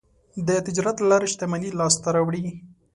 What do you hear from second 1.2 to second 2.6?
شتمني لاسته راوړي.